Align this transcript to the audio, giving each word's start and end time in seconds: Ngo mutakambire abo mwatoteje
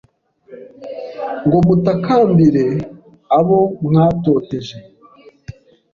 Ngo 1.45 1.57
mutakambire 1.67 2.67
abo 3.37 3.59
mwatoteje 3.85 4.77